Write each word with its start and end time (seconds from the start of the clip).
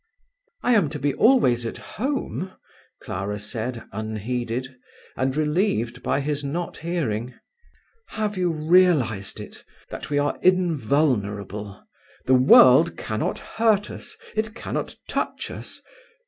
"I 0.63 0.73
am 0.73 0.89
to 0.97 0.97
be 0.99 1.13
always 1.13 1.63
at 1.63 1.77
home?" 1.77 2.53
Clara 3.03 3.37
said, 3.37 3.83
unheeded, 3.91 4.75
and 5.15 5.35
relieved 5.37 6.01
by 6.01 6.21
his 6.21 6.43
not 6.43 6.77
hearing. 6.79 7.35
"Have 8.07 8.35
you 8.35 8.51
realized 8.51 9.39
it? 9.39 9.63
that 9.91 10.09
we 10.09 10.17
are 10.17 10.39
invulnerable! 10.41 11.83
The 12.25 12.33
world 12.33 12.97
cannot 12.97 13.37
hurt 13.37 13.91
us: 13.91 14.17
it 14.35 14.55
cannot 14.55 14.95
touch 15.07 15.51
us. 15.51 15.79